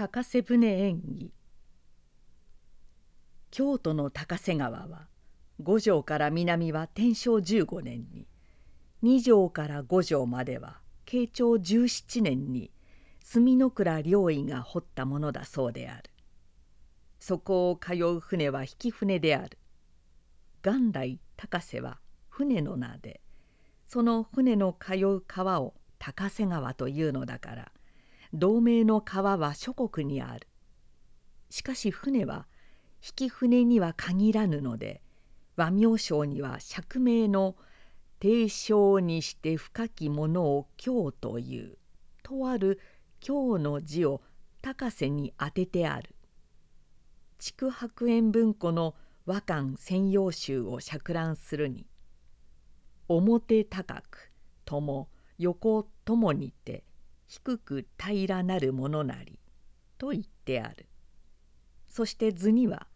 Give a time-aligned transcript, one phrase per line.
[0.00, 1.30] 高瀬船演技。
[3.50, 5.08] 京都の高瀬川は
[5.62, 8.26] 五条から南は天正15年に
[9.02, 12.70] 二条から五条までは慶長17年に
[13.22, 16.10] 墨の倉領医が掘ったものだそうである。
[17.18, 19.58] そこを通う船は引き船である。
[20.62, 21.98] 元来高瀬は
[22.30, 23.20] 船の名で
[23.86, 27.72] その船の通う川を高瀬川というのだから
[28.40, 30.48] 同盟の川は諸国にある。
[31.50, 32.46] しかし船は
[33.06, 35.02] 引き船には限らぬので
[35.56, 37.54] 和名称には釈明の
[38.18, 41.76] 定称にして深きものを京という
[42.22, 42.80] とある
[43.20, 44.22] 京の字を
[44.62, 46.14] 高瀬に当ててある。
[47.38, 48.94] 築白円文庫の
[49.26, 51.86] 和漢専用集を釈覧するに
[53.06, 54.32] 表高く
[54.64, 56.84] とも横ともにて
[57.30, 59.38] 低く平らなるものなり
[59.98, 60.86] と言ってある。
[61.86, 62.88] そして図には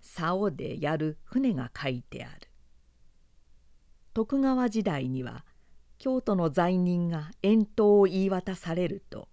[0.00, 2.48] 竿でやる船が書いてある。
[4.12, 5.44] 徳川時代には
[5.98, 9.26] 京都の罪人が遠島を言い渡されると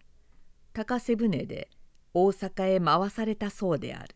[0.74, 1.70] 高瀬船で
[2.16, 4.16] 大阪へ回されたそうである。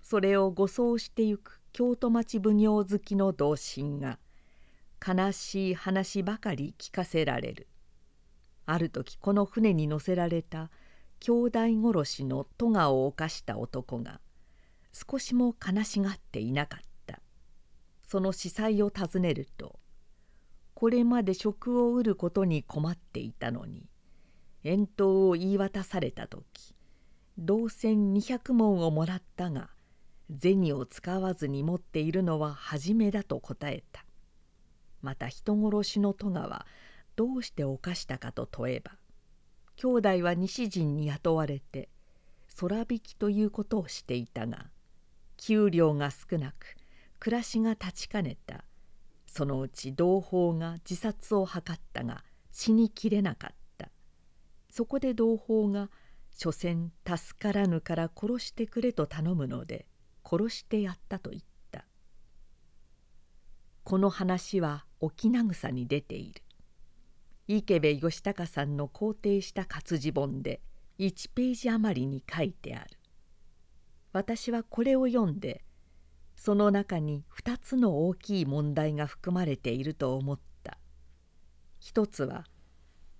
[0.00, 4.18] それを護送してゆく京都町奉行好きの同心が
[5.06, 7.66] 悲しい話ばかり聞かせられる。
[8.72, 10.70] ある時この船に乗せられた
[11.18, 11.58] 兄弟
[11.92, 14.20] 殺しの戸川を犯した男が
[14.92, 17.20] 少しも悲しがっていなかった。
[18.06, 19.78] その司祭を尋ねると
[20.74, 23.88] これまで職を売ることに困っていたのに
[24.62, 26.42] 遠投を言い渡された時
[27.38, 29.70] 銅銭200文をもらったが
[30.40, 34.04] 銭を使わずに持っているのは初めだと答えた。
[35.02, 36.66] また人殺しの戸川
[37.20, 38.92] どうして犯したかと問えば
[39.76, 41.90] 兄弟は西陣に雇われて
[42.58, 44.68] 空引きということをしていたが
[45.36, 46.76] 給料が少なく
[47.18, 48.64] 暮らしが立ちかねた。
[49.26, 53.90] そのうち同胞が自殺を図ったが死にきれなかった。
[54.70, 55.90] そこで同胞が
[56.30, 59.86] 所詮助からぬから殺してくれと頼むので
[60.24, 61.84] 殺してやったと言った。
[63.84, 66.42] この話は沖縄草に出ている。
[67.52, 70.60] 池部義孝さんの肯定した活字本で
[71.00, 72.90] 1ページ余りに書いてある。
[74.12, 75.64] 私はこれを読んで
[76.36, 80.78] その中に2つの大きい問題が含まれていると思った。
[81.80, 82.44] 一つは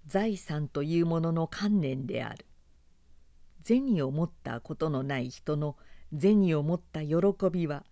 [0.07, 2.47] 財産というものの観念である。
[3.65, 5.77] 銭を持ったことのない人の
[6.17, 7.17] 銭を持った喜
[7.51, 7.85] びは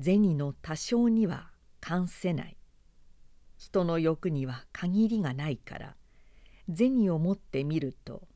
[0.00, 2.56] 銭の多少には関せない。
[3.64, 5.96] 人の欲には限りがないから
[6.70, 8.28] 銭を持ってみると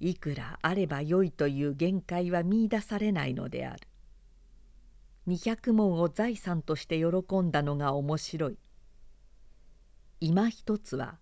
[0.00, 3.88] いくらあればよいという限界は見いだされないのである。
[5.28, 8.58] 200文を財産として喜んだのが面白い。
[10.20, 11.16] 今一つは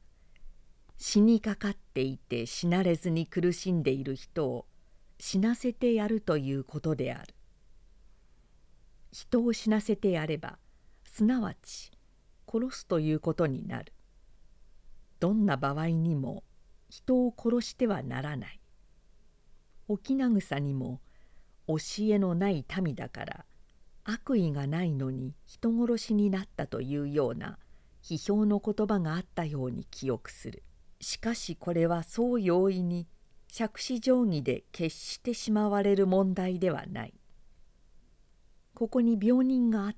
[0.99, 4.67] 死にかかっていて死なれずに苦しんでいる人を
[5.21, 7.33] 死なせてやるということである。
[9.13, 10.59] 人を死なせてやれば
[11.05, 11.94] すなわち
[12.55, 13.93] 殺すということになる。
[15.19, 16.45] どんな場合にも
[16.89, 18.61] 人を殺してはならない。
[19.89, 21.01] 沖縄草にも
[21.67, 23.45] 教えのない民だから
[24.05, 27.59] 悪意がないのに人殺しになったというような
[28.03, 30.63] 批評の言葉があったように記憶する。
[31.01, 33.07] しかしこれはそう容易に
[33.49, 37.15] 杓子定規で決してしまわれる問題ではない。
[38.75, 39.97] ここに病人があっ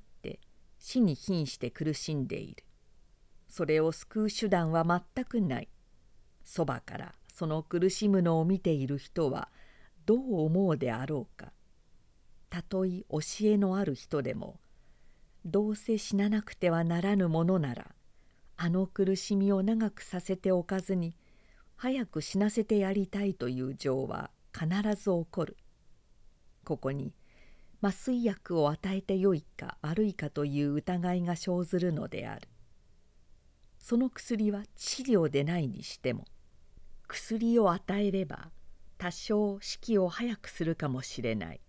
[0.88, 2.62] 死に瀕して苦しんでいる。
[3.48, 5.68] それを救う手段は全くない。
[6.44, 9.48] そばからその苦しむのを見ている人は
[10.06, 11.50] どう思うであろうか。
[12.50, 14.60] たとえ教えのある人でも
[15.44, 17.90] どうせ死ななくてはならぬものなら
[18.56, 21.16] あの苦しみを長くさせておかずに
[21.74, 25.56] 早く死なせてやりたいという情は必ず起こる。
[26.62, 27.12] ここに
[27.82, 32.48] 麻酔薬を与えてよいか悪いかという疑いが生ずるのである。
[33.78, 36.24] その薬は治療でないにしても
[37.06, 38.50] 薬を与えれば
[38.98, 41.60] 多少死期を早くするかもしれない。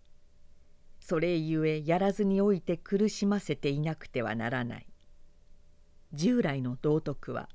[1.00, 4.88] それゆえやらずにおいて苦しませていなくてはならない。
[6.13, 7.50] 従来の道徳は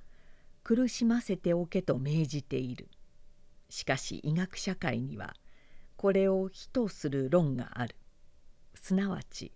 [0.62, 2.88] 苦しませておけと命じている。
[3.69, 5.34] しかし医学社会には
[5.96, 7.96] これを非とする論がある。
[8.82, 9.52] すなわち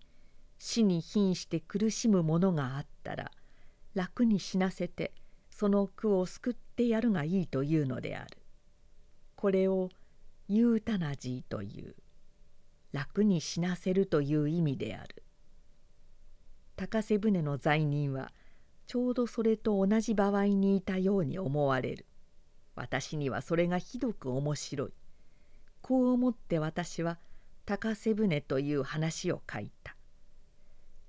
[0.56, 3.32] 死に瀕して苦しむものがあったら
[3.92, 5.12] 楽に死なせて
[5.50, 8.38] その苦を救ってやるがいいというのである。
[9.34, 9.88] これを
[10.48, 11.96] ユータナジーという。
[12.92, 15.22] 楽に死なせるという意味である。
[16.76, 18.32] 高瀬船の罪人は
[18.86, 22.06] ちょうどそれと同じ場合にいたように思われる。
[22.74, 24.92] 私にはそれがひどく面白い。
[25.82, 27.18] こう思って私は
[27.66, 29.96] 高瀬船という話を書いた。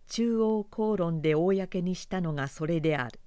[0.08, 3.20] 中央公論で公にしたのがそれである。